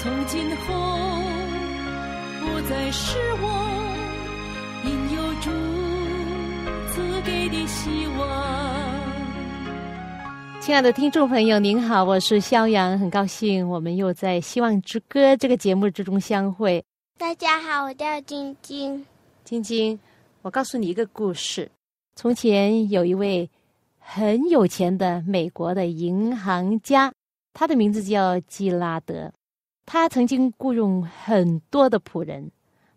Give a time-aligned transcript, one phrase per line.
[0.00, 0.74] 从今后
[2.40, 3.46] 不再是我，
[4.84, 5.50] 因有主
[6.92, 8.22] 赐给的希望。
[10.60, 16.84] 亲爱的听众朋友，您好，我是肖阳，很高兴我们又在《希望之歌》这个节目之中相会。
[17.18, 19.04] 大家好，我叫晶晶。
[19.42, 19.98] 晶晶，
[20.42, 21.68] 我告诉你一个故事：
[22.14, 23.50] 从前有一位。
[24.10, 27.12] 很有钱的美国的银行家，
[27.52, 29.30] 他的名字叫基拉德。
[29.90, 32.50] 他曾经雇佣很多的仆人，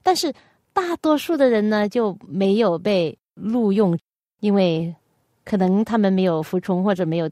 [0.04, 0.34] 但是
[0.74, 3.98] 大多数的人呢就没有被录用，
[4.42, 4.94] 因为
[5.46, 7.30] 可能他们没有服从，或者没有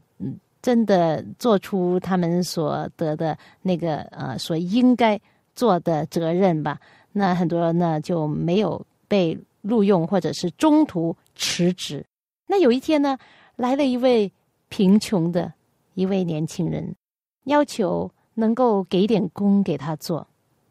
[0.62, 5.20] 真的做出他们所得的那个呃所应该
[5.54, 6.80] 做的责任吧。
[7.12, 12.02] 那很多人呢就没有被录用，或者是中途辞职。
[12.46, 13.18] 那有一天呢。
[13.56, 14.32] 来了一位
[14.70, 15.52] 贫穷的
[15.92, 16.96] 一位年轻人，
[17.44, 20.26] 要求能够给点工给他做。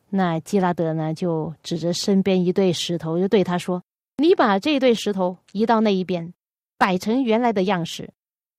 [0.10, 3.82] 那基拉德呢，就指着身边一对石头，就对他说
[4.18, 6.34] ：“你把这对石头移到那一边，
[6.78, 8.10] 摆成原来的样式。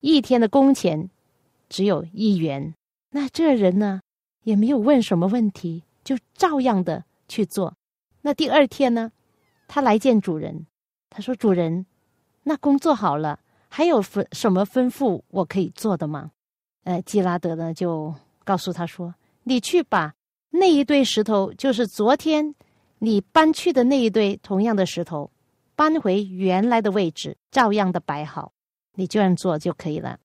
[0.00, 1.10] 一天的工钱
[1.68, 2.72] 只有一元。”
[3.12, 4.00] 那这人呢，
[4.44, 7.74] 也没有问什么问题，就照样的去做。
[8.22, 9.12] 那第二天呢，
[9.68, 10.66] 他来见主人，
[11.10, 11.84] 他说：“主人，
[12.44, 13.40] 那工作好了。”
[13.72, 16.32] 还有什么吩咐我可以做的吗？
[16.82, 18.12] 呃，基拉德呢就
[18.44, 20.14] 告诉他说：“你去把
[20.50, 22.54] 那一堆石头，就是昨天
[22.98, 25.30] 你搬去的那一堆同样的石头，
[25.76, 28.52] 搬回原来的位置，照样的摆好，
[28.94, 30.18] 你这样做就可以了。”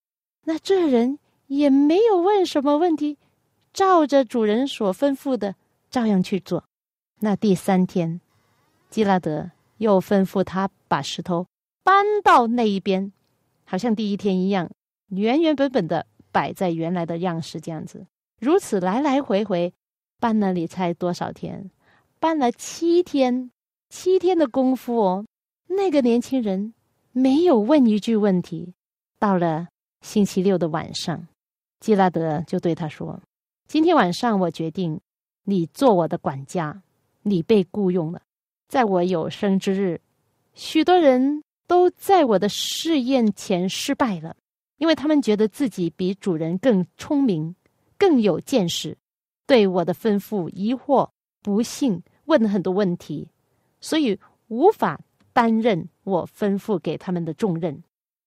[0.45, 3.17] 那这人也没有问什么问题，
[3.73, 5.55] 照着主人所吩咐的，
[5.89, 6.63] 照样去做。
[7.19, 8.21] 那第三天，
[8.89, 11.47] 基拉德又吩咐他把石头
[11.83, 13.11] 搬到那一边。
[13.63, 14.69] 好像第一天一样，
[15.07, 18.05] 原原本本的摆在原来的样式，这样子，
[18.41, 19.73] 如此来来回回，
[20.19, 21.71] 搬了你猜多少天？
[22.19, 23.51] 搬了七天，
[23.87, 25.25] 七天的功夫哦。
[25.67, 26.73] 那个年轻人
[27.13, 28.73] 没有问一句问题。
[29.17, 29.69] 到了
[30.01, 31.25] 星期六的晚上，
[31.79, 33.21] 基拉德就对他说
[33.65, 34.99] ：“今天晚上我决定，
[35.45, 36.81] 你做我的管家，
[37.21, 38.21] 你被雇佣了。
[38.67, 40.01] 在我有生之日，
[40.53, 44.35] 许多人。”都在我的试验前失败了，
[44.77, 47.55] 因为他们觉得自己比主人更聪明、
[47.97, 48.97] 更有见识，
[49.47, 51.09] 对我的吩咐疑惑、
[51.41, 53.27] 不信，问了很多问题，
[53.79, 54.99] 所以无法
[55.33, 57.83] 担任我吩咐给他们的重任。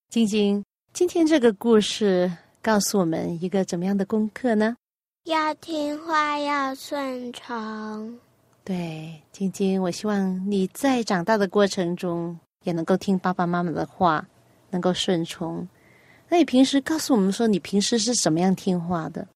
[0.08, 2.30] 晶晶，今天这个故事
[2.62, 4.76] 告诉我们一个怎么样的功课呢？
[5.24, 8.18] 要听话，要顺从。
[8.64, 12.38] 对，晶晶，我希望你在长大的过程中。
[12.64, 14.26] 也能够听爸爸妈妈的话，
[14.70, 15.66] 能够顺从。
[16.28, 19.26] 那你平时告诉我们说，你平时是怎么样听话的？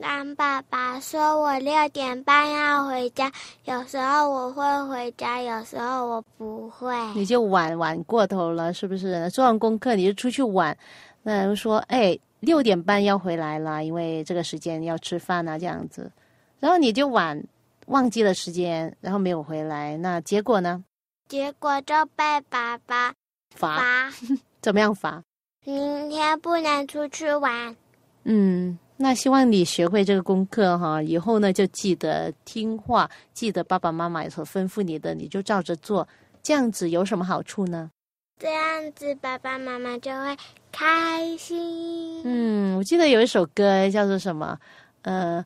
[0.00, 3.32] 当爸爸说我六点半要回家，
[3.64, 6.94] 有时候我会回家，有时候我不会。
[7.14, 9.28] 你就晚晚过头了，是不是？
[9.30, 10.76] 做完功课你就出去玩，
[11.22, 16.12] 那说哎六点半要回来了，因为这个时间要吃饭啊，这样子。
[16.60, 17.42] 然后你就晚
[17.86, 20.84] 忘记了时间，然后没有回来，那结果呢？
[21.26, 23.14] 结果就被爸爸
[23.54, 24.12] 罚，
[24.60, 25.22] 怎么样罚？
[25.66, 27.76] 明天不能出去玩。
[28.22, 36.06] 嗯，那希望你学会这个功课哈，以后呢就记得听话，记得爸爸妈妈所吩咐你的，你就照着做。
[36.42, 37.90] 这样子有什么好处呢？
[38.38, 40.36] 这样子爸爸妈妈就会
[40.70, 42.22] 开心。
[42.24, 44.56] 嗯，我记得有一首歌叫做什么？
[45.02, 45.44] 呃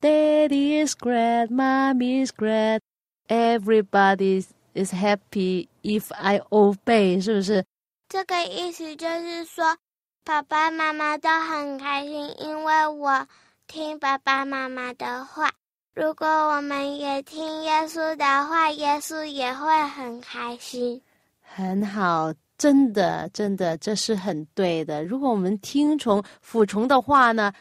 [0.00, 2.80] ，Daddy is great, Mommy is great,
[3.28, 4.46] everybody's.
[4.72, 7.64] is happy if I obey，是不是？
[8.10, 9.76] 这个意思就是说，
[10.24, 13.24] 爸爸妈妈都很开心，因为我
[13.68, 15.48] 听爸爸妈妈的话。
[15.94, 21.00] 如果我们也听耶稣的话，耶稣也会很开心。
[21.40, 25.04] 很好，真的，真的，这是很对的。
[25.04, 27.52] 如果我们听从、服从的话呢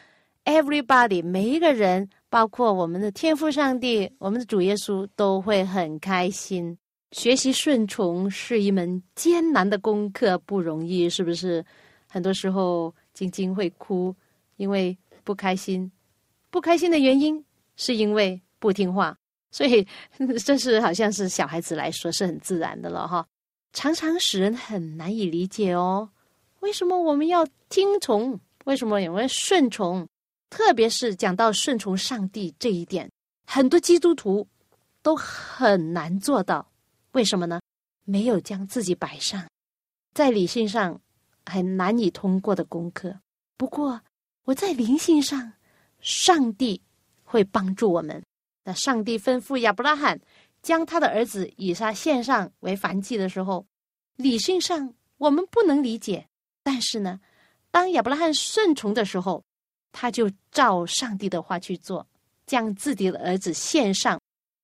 [0.45, 6.75] ，everybody，每一个人，包括我们的天父上帝、我们的主耶稣，都会很开心。
[7.11, 11.65] 学习顺从是一门艰难的功课，不容易，是不是？
[12.07, 14.15] 很多时候，晶晶会哭，
[14.57, 15.91] 因为不开心。
[16.49, 17.43] 不开心的原因
[17.75, 19.17] 是因为不听话，
[19.51, 19.87] 所以
[20.43, 23.25] 这是好像是小孩子来说是很自然的了哈。
[23.73, 26.09] 常常使人很难以理解哦，
[26.61, 28.39] 为什么我们要听从？
[28.65, 30.07] 为什么我们顺从？
[30.49, 33.09] 特别是讲到顺从上帝这一点，
[33.45, 34.47] 很多基督徒
[35.03, 36.67] 都很难做到。
[37.11, 37.59] 为什么呢？
[38.05, 39.47] 没有将自己摆上，
[40.13, 40.99] 在理性上
[41.45, 43.19] 很难以通过的功课。
[43.57, 44.01] 不过
[44.45, 45.53] 我在灵性上，
[45.99, 46.81] 上帝
[47.23, 48.23] 会帮助我们。
[48.63, 50.19] 那上帝吩咐亚伯拉罕
[50.61, 53.65] 将他的儿子以撒献上为燔祭的时候，
[54.15, 56.27] 理性上我们不能理解。
[56.63, 57.19] 但是呢，
[57.71, 59.43] 当亚伯拉罕顺从的时候，
[59.91, 62.07] 他就照上帝的话去做，
[62.45, 64.19] 将自己的儿子献上。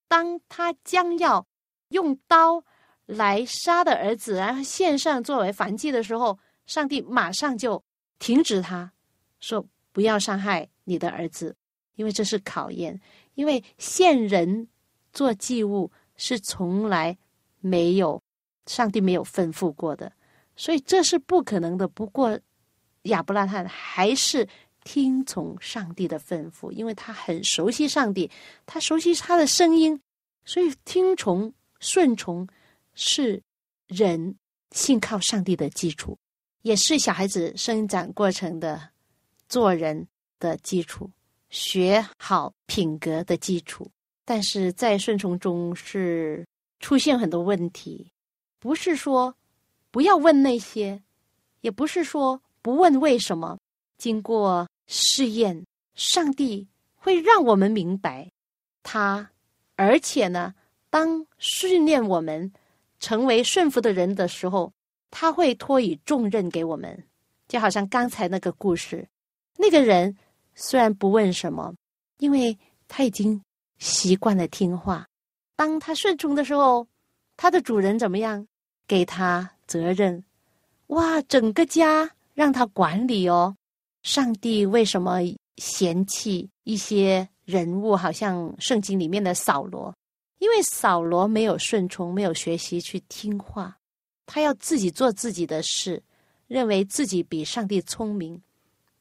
[0.08, 1.46] 当他将要
[1.96, 2.64] 用刀
[3.06, 7.84] 来杀的儿子，然后献上作为燔祭的时候，上帝马上就
[8.20, 8.92] 停止他，
[9.40, 11.56] 说：“不要伤害你的儿子，
[11.96, 13.00] 因为这是考验。
[13.34, 14.68] 因为献人
[15.12, 17.18] 做祭物是从来
[17.60, 18.22] 没有
[18.66, 20.12] 上帝没有吩咐过的，
[20.56, 21.88] 所以这是不可能的。
[21.88, 22.40] 不过
[23.04, 24.48] 亚伯拉罕还是。”
[24.86, 28.30] 听从上帝的吩咐，因为他很熟悉上帝，
[28.68, 30.00] 他熟悉他的声音，
[30.46, 32.48] 所以听从顺从
[32.94, 33.42] 是
[33.88, 34.36] 人
[34.72, 36.18] 信靠上帝的基础，
[36.62, 38.90] 也是小孩子生长过程的
[39.48, 40.08] 做人
[40.40, 41.10] 的基础，
[41.50, 43.90] 学好品格的基础。
[44.24, 46.46] 但是在顺从中是
[46.80, 48.12] 出现很多问题，
[48.60, 49.36] 不是说
[49.92, 51.02] 不要问那些，
[51.62, 53.58] 也不是说不问为什么，
[53.98, 54.68] 经过。
[54.88, 58.32] 试验，上帝会让我们明白
[58.84, 59.32] 他，
[59.76, 60.54] 而且呢，
[60.96, 62.54] 当训练我们
[63.02, 64.72] 成为顺服的人的时候，
[65.12, 67.04] 他会托以重任给我们。
[67.50, 69.06] 就好像刚才那个故事，
[69.58, 70.16] 那个人
[70.54, 71.76] 虽然不问什么，
[72.20, 72.58] 因为
[72.88, 73.42] 他已经
[73.78, 75.06] 习惯了听话。
[75.58, 76.88] 当他顺从的时候，
[77.36, 78.48] 他的主人怎么样？
[78.88, 80.24] 给他责任，
[80.88, 83.58] 哇，整个家让他管理哦。
[84.04, 85.20] 上帝为什么
[85.58, 87.98] 嫌弃一些人物？
[87.98, 89.94] 好像圣经里面的扫罗，
[90.40, 93.78] 因为扫罗没有顺从，没有学习去听话，
[94.26, 96.02] 他要自己做自己的事，
[96.48, 98.42] 认为自己比上帝聪明，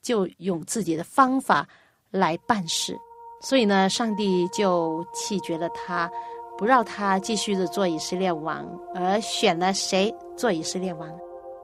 [0.01, 1.69] 就用自己的方法
[2.11, 2.97] 来办事。
[3.41, 6.11] 所以呢，上帝就弃绝了他，
[6.57, 11.09] 不让他继续的做以色列王，而选了谁做以色列王？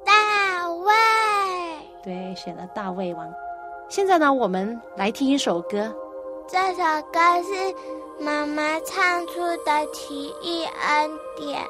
[0.05, 0.93] 大卫
[2.03, 3.33] 对，选了大卫王。
[3.89, 5.95] 现在呢，我们来听一首歌。
[6.49, 6.83] 这首
[7.13, 7.75] 歌是
[8.23, 11.65] 妈妈唱出的《奇异恩典》。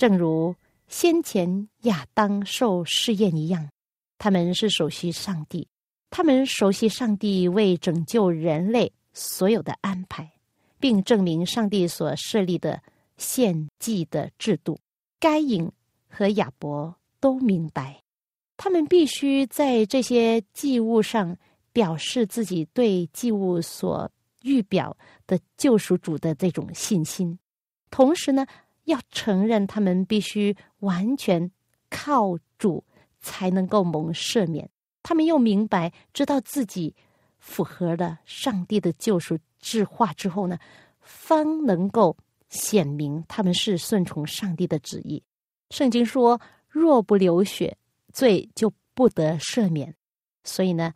[0.00, 0.56] 正如
[0.88, 3.68] 先前亚当受试验一样，
[4.16, 5.68] 他们是熟悉上帝，
[6.08, 10.32] 他们熟悉上帝为拯救人类所有的安排，
[10.78, 12.82] 并证明上帝所设立的
[13.18, 14.80] 献祭的制度。
[15.18, 15.70] 该隐
[16.08, 18.02] 和亚伯都明白，
[18.56, 21.36] 他们必须在这些祭物上
[21.74, 27.38] 表示自己对祭物所预表的救赎主的这种信心，
[27.90, 28.46] 同时呢。
[28.84, 31.50] 要承认，他们必须完全
[31.88, 32.84] 靠主
[33.20, 34.68] 才能够蒙赦免。
[35.02, 36.94] 他们又明白，知道自己
[37.38, 40.58] 符合了上帝的救赎之化之后呢，
[41.00, 42.16] 方能够
[42.48, 45.22] 显明他们是顺从上帝的旨意。
[45.70, 47.76] 圣经说：“若不流血，
[48.12, 49.94] 罪就不得赦免。”
[50.44, 50.92] 所以呢，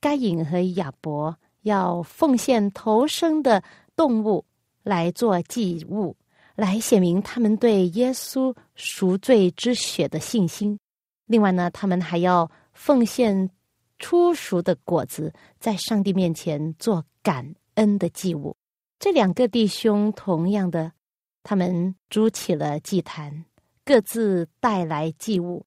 [0.00, 3.62] 该隐和亚伯要奉献头生的
[3.96, 4.44] 动物
[4.82, 6.16] 来做祭物。
[6.62, 10.78] 来显明他们对耶稣赎罪之血的信心。
[11.26, 13.50] 另外呢，他们还要奉献
[13.98, 18.56] 初熟的果子，在上帝面前做感恩的祭物。
[19.00, 20.92] 这两个弟兄同样的，
[21.42, 23.44] 他们筑起了祭坛，
[23.84, 25.66] 各自带来祭物。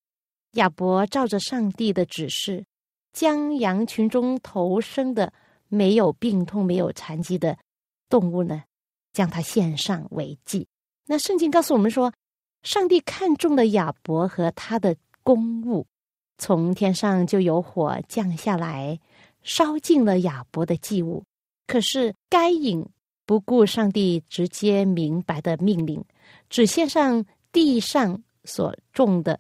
[0.52, 2.66] 亚伯照着上帝的指示，
[3.12, 5.34] 将羊群中头生的、
[5.68, 7.58] 没有病痛、没有残疾的
[8.08, 8.64] 动物呢，
[9.12, 10.66] 将它献上为祭。
[11.08, 12.12] 那圣经告诉我们说，
[12.64, 15.86] 上帝看中了亚伯和他的公物，
[16.38, 19.00] 从天上就有火降下来，
[19.44, 21.24] 烧尽了亚伯的祭物。
[21.68, 22.84] 可是该隐
[23.26, 26.04] 不顾上帝直接明白的命令，
[26.50, 29.40] 只献上地上所种的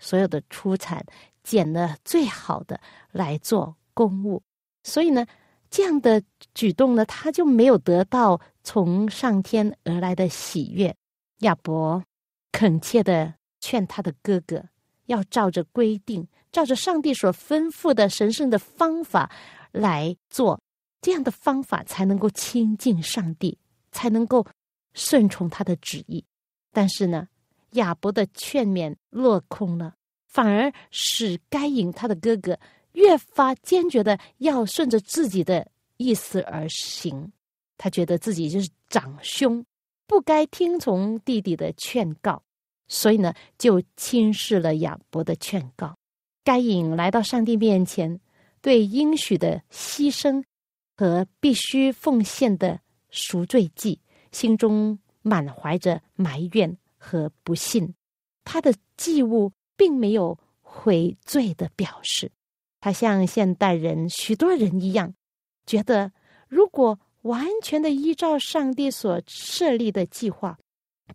[0.00, 1.04] 所有的出产，
[1.44, 2.80] 捡了最好的
[3.12, 4.42] 来做公物。
[4.82, 5.24] 所以呢，
[5.70, 6.20] 这样的
[6.54, 10.94] 举动呢，他就没有得到从上天而来的喜悦。
[11.38, 12.02] 亚伯
[12.52, 14.64] 恳切的劝他的哥哥，
[15.06, 19.30] 要照着规定，照着上帝所吩咐的神圣的方法
[19.72, 20.60] 来做，
[21.00, 23.58] 这样的方法才能够亲近上帝，
[23.90, 24.46] 才能够
[24.92, 26.24] 顺从他的旨意。
[26.72, 27.28] 但是呢，
[27.72, 29.94] 亚伯的劝勉落空了，
[30.26, 32.58] 反而使该隐他的哥哥
[32.92, 37.32] 越发坚决的要顺着自己的意思而行。
[37.76, 39.64] 他觉得自己就是长兄。
[40.06, 42.42] 不该听从弟弟的劝告，
[42.88, 45.96] 所以呢，就轻视了亚伯的劝告。
[46.44, 48.20] 该隐来到上帝面前，
[48.60, 50.44] 对应许的牺牲
[50.94, 53.98] 和必须奉献的赎罪祭，
[54.30, 57.94] 心中满怀着埋怨和不信。
[58.44, 62.30] 他的祭物并没有悔罪的表示，
[62.78, 65.14] 他像现代人许多人一样，
[65.64, 66.12] 觉得
[66.46, 67.00] 如果。
[67.24, 70.58] 完全的依照上帝所设立的计划，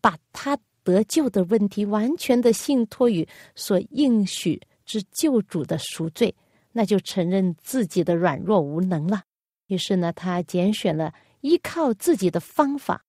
[0.02, 6.34] 把他得救的问题完全的信托于所应许之救主的赎罪，
[6.72, 9.22] 那就承认自己的软弱无能了。
[9.68, 13.04] 于是呢，他拣选了依靠自己的方法，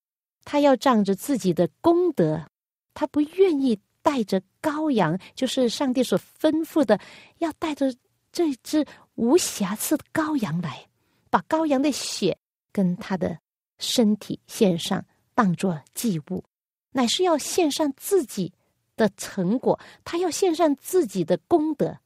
[0.45, 2.45] 他要仗着自己的功德，
[2.93, 7.01] 他不愿意带着羔羊，就是上帝所吩咐的，
[7.39, 7.95] 要带着
[8.31, 10.87] 这只无瑕疵的羔羊来，
[11.31, 12.37] 把羔羊的血
[12.73, 13.39] 跟他的
[13.79, 16.45] 身体献上，当作祭物，
[16.93, 18.53] 乃是要献上自己
[18.97, 21.99] 的成果，他要献上自己的功德，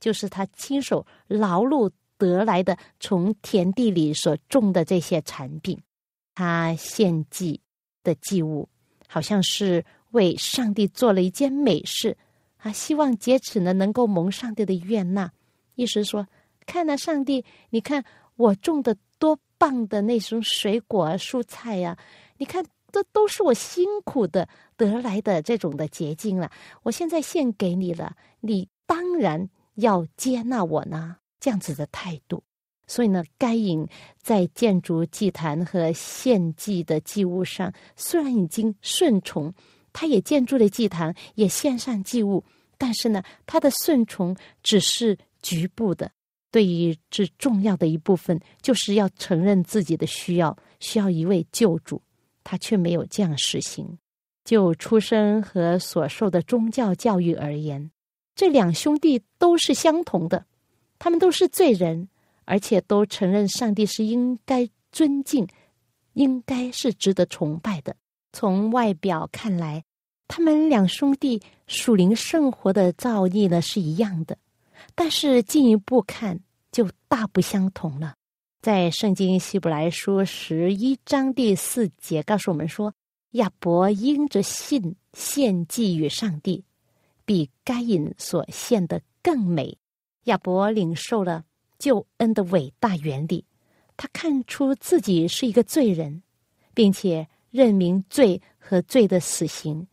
[0.00, 5.80] 就是他亲手劳碌得来的，从田地里所种的这些产品，
[6.34, 7.60] 他献祭。
[8.04, 8.68] 的祭物，
[9.08, 12.14] 好像是为上帝做了一件美事
[12.58, 12.70] 啊！
[12.70, 15.32] 希望借此呢，能够蒙上帝的悦纳。
[15.74, 16.28] 意思说，
[16.66, 18.04] 看呐，上帝，你看
[18.36, 18.94] 我种的
[19.58, 21.96] 棒的那种水果啊、蔬菜呀！
[22.36, 26.50] 你看，这都是我辛苦的得来的这种的结晶了。
[26.82, 31.16] 我现在献给你了，你当然要接纳我呢。
[31.40, 32.42] 这样子的态度。
[32.86, 33.86] 所以呢，该隐
[34.20, 39.52] 在建筑祭坛和献祭的祭物上，虽然已经顺从，
[39.92, 42.44] 他也建筑了祭坛，也献上祭物，
[42.76, 46.10] 但是呢，他的顺从只是局部的。
[46.54, 52.00] 对于这重要的一部分，就是要承认自己的需要，需要一位救主，
[52.44, 53.98] 他却没有这样实行。
[54.44, 57.90] 就出生和所受的宗教教育而言，
[58.36, 60.46] 这两兄弟都是相同的，
[61.00, 62.08] 他们都是罪人。
[62.46, 65.48] 而且都承认上帝是应该尊敬、
[66.12, 67.96] 应该是值得崇拜的。
[68.34, 69.82] 从外表看来，
[70.28, 74.36] 他们两兄弟属灵生活的造诣呢是一样的，
[74.94, 76.38] 但是进一步看
[76.74, 78.16] 就大不相同了。
[78.60, 82.92] 在圣经希伯来书十一章第四节告诉我们说
[83.32, 86.64] ：“亚伯因着信献祭于上帝，
[87.24, 89.78] 比该隐所献的更美。”
[90.24, 91.44] 亚伯领受了。
[91.76, 93.44] 救恩的伟大原理，
[93.96, 96.22] 他看出自己是一个罪人，
[96.72, 99.86] 并且认明罪和罪的死刑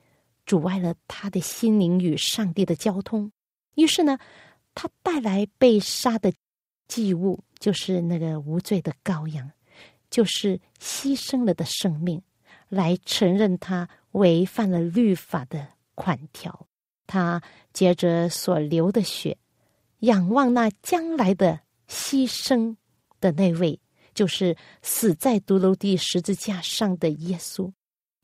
[0.46, 3.30] 阻碍了他的心灵与上帝的交通。
[3.76, 4.18] 于是呢，
[4.74, 6.32] 他带来被杀的
[6.92, 9.50] 祭物，就是那个无罪的羔羊，
[10.10, 12.22] 就是牺牲了的生命，
[12.68, 16.68] 来承认他违反了律法的款条。
[17.08, 19.38] 他接着所流的血，
[20.00, 21.62] 仰望那将来的。
[21.88, 22.78] 牺牲
[23.20, 23.78] 的那位，
[24.14, 27.70] 就是死在独楼地十字架上的耶稣。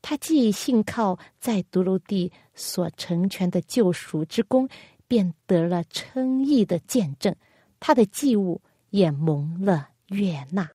[0.00, 4.66] 他既信靠在独楼地所成全的救赎之功，
[5.06, 7.34] 便得了称义的见证。
[7.80, 8.60] 他的祭物
[8.90, 10.70] 也蒙了悦纳。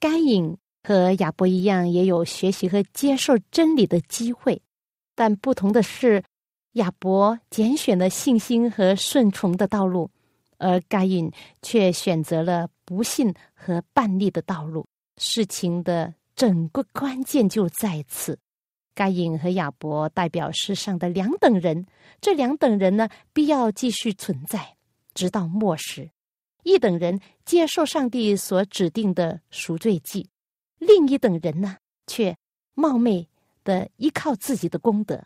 [0.00, 4.60] 该隐和亚伯一样，也有学习和接受真理的机会，
[5.14, 6.22] 但不同的是，
[6.72, 10.10] 亚伯拣选了信心和顺从的道路。
[10.60, 11.30] 而该隐
[11.62, 14.84] 却选择了不信和叛逆的道路。
[15.16, 18.36] 事情的整个关键就在此：
[18.92, 21.86] 该隐和亚伯代表世上的两等人，
[22.20, 24.74] 这两等人呢，必要继续存在，
[25.14, 26.10] 直到末时。
[26.62, 30.28] 一等人接受上帝所指定的赎罪祭，
[30.78, 32.36] 另一等人呢，却
[32.74, 33.28] 冒昧
[33.64, 35.24] 的依靠自己的功德，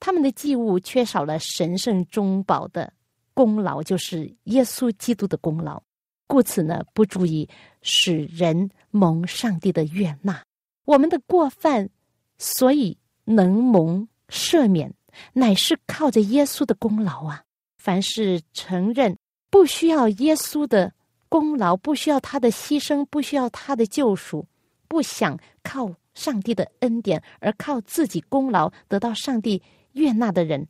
[0.00, 2.92] 他们的祭物缺少了神圣中保的。
[3.36, 5.82] 功劳就是耶稣基督的功劳，
[6.28, 7.48] 故此呢，不足以
[7.82, 10.40] 使人蒙上帝的悦纳。
[10.84, 11.90] 我们的过犯，
[12.38, 14.94] 所以能蒙赦免，
[15.32, 17.42] 乃是靠着耶稣的功劳啊！
[17.76, 19.18] 凡是承认
[19.54, 20.92] 不需要耶稣的
[21.28, 24.44] 功劳，不需要他的牺牲，不需要他的救赎，
[24.88, 29.62] 不想靠上帝的恩典，而靠自己功劳得到上帝
[29.92, 30.66] 悦纳的人。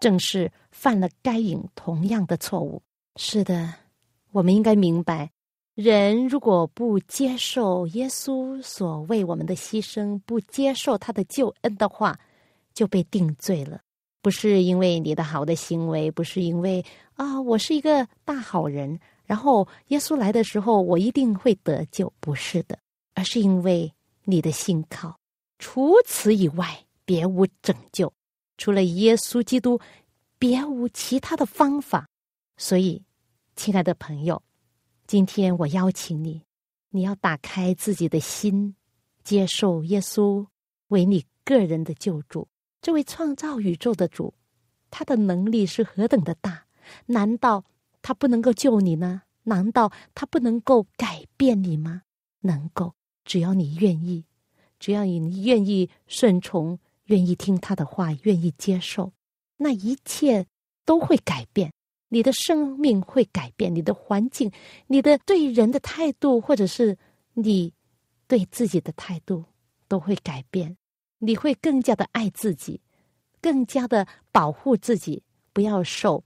[0.00, 2.82] 正是犯了该隐同样的错误。
[3.14, 3.72] 是的，
[4.32, 5.30] 我们应该明白，
[5.76, 12.18] 人如果不接受耶稣所为我们的牺牲，不接受他的救恩的话，
[12.74, 13.80] 就被定罪了。
[14.24, 16.82] 不是因为你的好的行为，不是因为
[17.12, 22.78] 啊，我是一个大好人，然后耶稣来的时候我一定会得救，不是的，
[23.12, 23.92] 而是因为
[24.24, 25.14] 你的信靠。
[25.58, 28.10] 除此以外，别无拯救。
[28.56, 29.78] 除了耶稣基督，
[30.38, 32.08] 别无其他的方法。
[32.56, 33.02] 所以，
[33.56, 34.42] 亲爱的朋友，
[35.06, 36.40] 今天我邀请你，
[36.88, 38.74] 你要打开自己的心，
[39.22, 40.46] 接受耶稣
[40.88, 42.48] 为你个人的救主。
[42.84, 44.34] 这位创造宇宙的主，
[44.90, 46.66] 他的能力是何等的大？
[47.06, 47.64] 难道
[48.02, 49.22] 他不能够救你呢？
[49.44, 52.02] 难道他不能够改变你吗？
[52.40, 52.92] 能够，
[53.24, 54.26] 只要你愿意，
[54.78, 56.78] 只要你愿意顺从。
[57.06, 59.12] 愿意听他的话，愿意接受，
[59.56, 60.46] 那一切
[60.84, 61.72] 都会改变。
[62.08, 64.52] 你的生命会改变，你的环境，
[64.88, 66.98] 你的对人的态度，或者是
[67.32, 67.72] 你
[68.26, 69.42] 对自己的态度，
[69.88, 70.76] 都会改变。
[71.26, 72.80] 你会更加的爱自己，
[73.40, 76.22] 更加的保护自己，不要受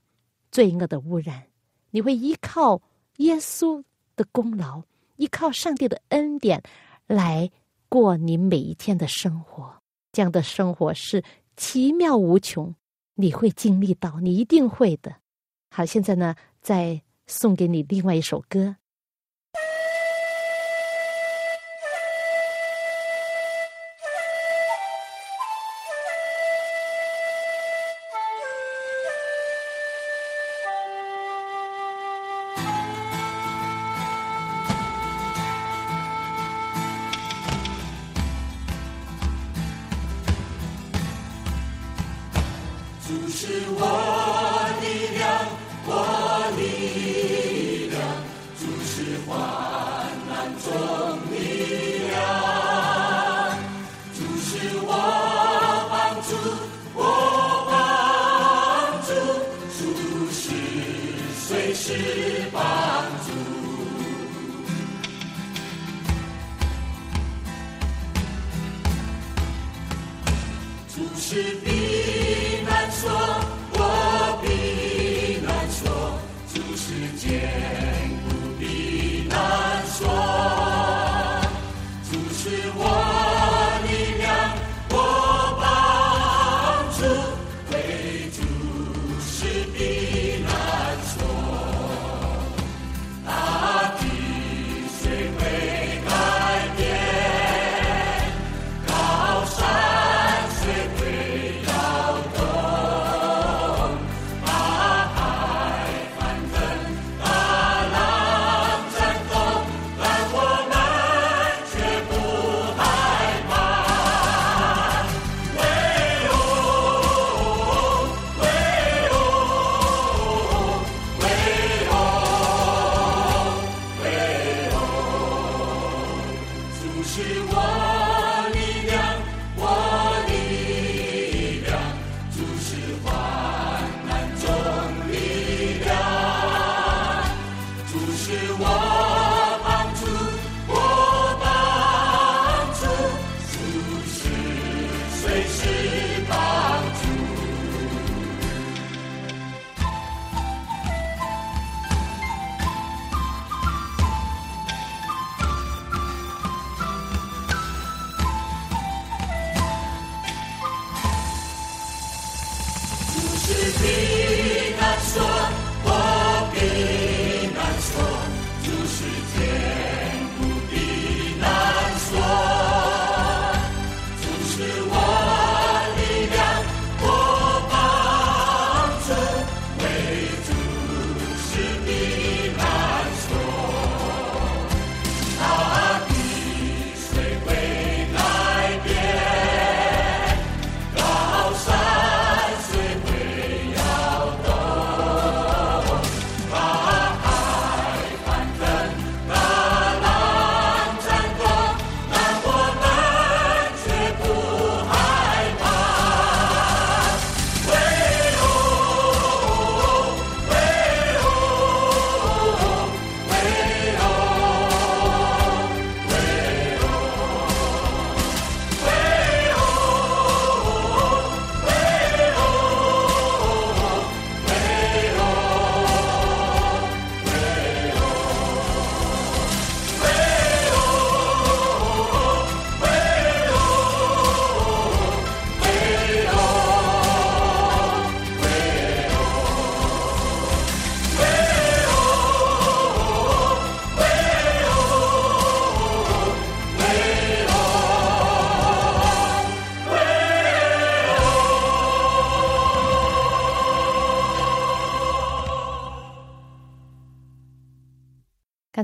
[0.51, 1.47] 罪恶的污染。
[1.91, 2.81] 你会依靠
[3.17, 3.83] 耶稣
[4.15, 4.83] 的功劳，
[5.15, 6.61] 依靠上帝的恩典
[7.07, 7.49] 来
[7.87, 9.81] 过你每一天的生活。
[10.11, 11.23] 这样的生活是
[11.55, 12.73] 奇妙无穷，
[13.15, 15.15] 你会经历到，你一定会的。
[15.71, 18.75] 好，现在呢，再送给你另外一首歌。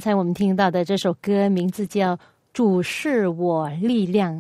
[0.06, 2.16] 刚才我们听到的这首歌名字叫
[2.54, 4.36] 《主是我力量》，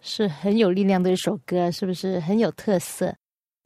[0.00, 3.14] 是很有力量的一首歌，是不是很有特色？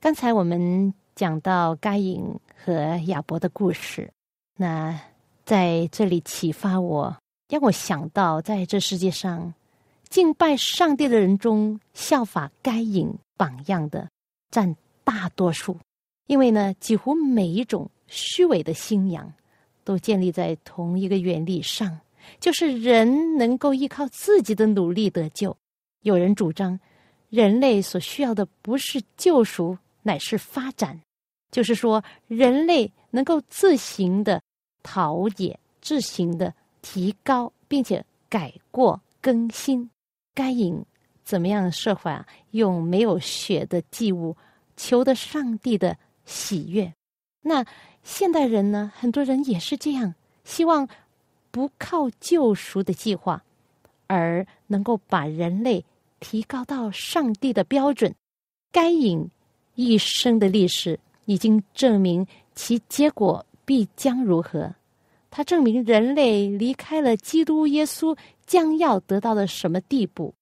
[0.01, 2.21] 刚才我们讲到该隐
[2.65, 4.11] 和亚伯的故事，
[4.57, 5.01] 那
[5.45, 7.17] 在这里启发我，
[7.49, 9.55] 让我想到在这世界上
[10.09, 14.09] 敬拜上帝的人中，效法该隐榜样的
[14.51, 15.79] 占大多数，
[16.27, 19.33] 因为呢，几乎每一种虚伪的信仰。
[19.87, 22.01] 都建立在同一个原理上，
[22.41, 25.57] 就是人能够依靠自己的努力得救。
[26.03, 26.79] 有人主张
[27.31, 31.01] 人类所需要的不是救赎，乃是发展。
[31.53, 34.43] 就是说，人类能够自行的
[34.83, 39.89] 陶冶、自行的提高，并且改过更新。
[40.35, 40.85] 该隐
[41.25, 44.37] 怎么样设法用没有血的祭物，
[44.77, 46.93] 求得上帝的喜悦？
[47.41, 47.65] 那
[48.07, 48.93] 现代人呢？
[48.97, 50.15] 很多人也是这样，
[50.45, 50.89] 希望
[51.51, 53.43] 不靠救赎的计划，
[54.07, 55.85] 而能够把人类
[56.21, 58.15] 提高到上帝的标准。
[58.71, 59.29] 该隐
[59.75, 60.99] 一生的历史。
[61.29, 64.73] 已经证明其结果必将如何？
[65.29, 68.17] 他证明人类离开了基督耶稣
[68.47, 70.33] 将要得到的什么地步？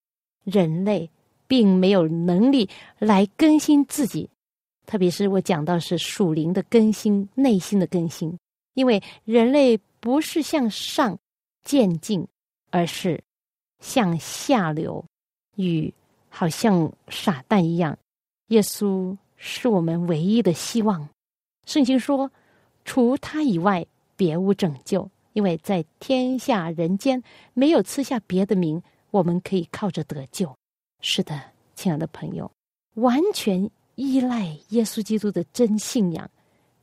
[0.45, 1.09] 人类
[1.47, 4.29] 并没有能力来更新自己，
[4.87, 8.39] 特别是我讲到是属灵的更新、内心的更新，
[8.75, 11.19] 因为人类不是向上
[11.63, 12.27] 渐进，
[12.71, 13.23] 而是
[13.81, 15.05] 向下流，
[15.57, 15.93] 与
[16.29, 17.99] 好像傻蛋一样。
[18.49, 19.17] 耶稣。
[19.47, 21.07] 是我们唯一的希望。
[21.67, 22.31] 圣经说
[22.87, 23.85] ：“除他以外，
[24.17, 30.57] 别无拯救。”因为在天下人间没有赐下别的名，我们可以靠着得救。
[31.03, 31.39] 是的，
[31.75, 32.51] 亲爱的朋友，
[32.95, 36.31] 完全依赖耶稣基督的真信仰，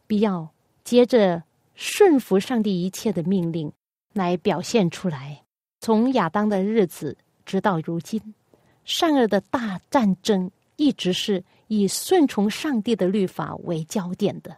[0.08, 0.50] 必要
[0.84, 1.44] 接着
[1.76, 3.72] 顺服上帝一切的命令
[4.14, 5.44] 来表现出来。
[5.80, 8.22] 从亚当的日子直到如今，
[8.84, 11.44] 善恶的大战争一直是。
[11.74, 14.58] 以顺从上帝的律法为焦点的，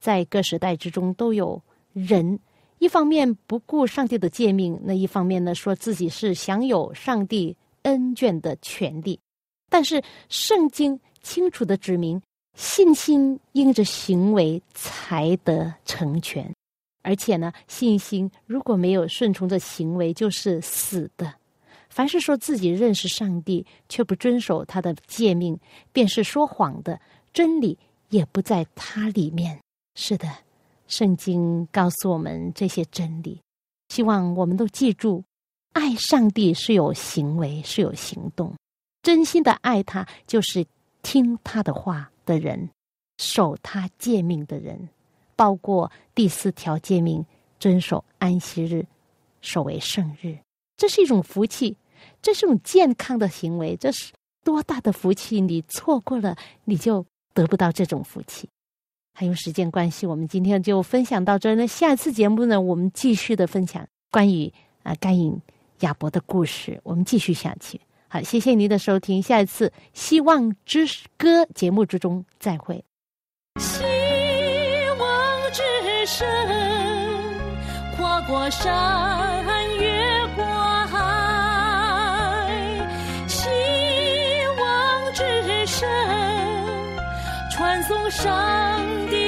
[0.00, 2.40] 在各时代之中都有人，
[2.80, 9.20] 一方面不顾上帝的诫命，那一方面呢，说自己是享有上帝恩眷的权利。
[9.70, 12.20] 但是圣经清楚的指明，
[12.56, 16.52] 信心因着行为才得成全，
[17.02, 21.34] 而且呢，信心如果没有顺从的行为，就是死的。
[21.88, 25.58] 凡是说自己认识上帝却不遵守他的诫命，
[25.92, 27.00] 便是说谎的。
[27.32, 27.78] 真理
[28.08, 29.58] 也不在他里面。
[29.94, 30.28] 是的，
[30.86, 33.40] 圣经告诉我们这些真理，
[33.88, 35.24] 希望我们都记住：
[35.72, 38.54] 爱上帝是有行为，是有行动。
[39.02, 40.64] 真心的爱他，就是
[41.10, 42.68] 听他的话的人，
[43.16, 44.90] 守他诫命的人，
[45.36, 47.24] 包括第四条诫命，
[47.58, 48.84] 遵守安息日，
[49.40, 50.36] 守为圣日。
[50.76, 51.78] 这是一种福气。
[52.20, 54.12] 这是一种健康的行为，这是
[54.44, 55.40] 多大的福气！
[55.40, 58.46] 你错过了，你就得不到这种福气。
[59.14, 61.54] 还有时间关系，我们今天就分享到这。
[61.54, 65.40] 那下次节目呢，我们继续的分享关于啊该隐
[65.80, 67.80] 亚伯的故事，我们继续下去。
[68.10, 70.86] 好，谢谢您的收听，下一次希望之
[71.18, 72.82] 歌节目之中再会。
[73.60, 73.84] 希
[74.98, 75.62] 望之
[76.06, 76.26] 声，
[77.96, 79.44] 跨过山
[79.78, 80.42] 越过
[80.86, 80.96] 海，
[83.28, 83.46] 希
[84.58, 85.86] 望之声。
[87.50, 89.27] 传颂上帝